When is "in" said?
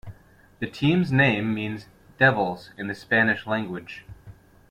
2.75-2.87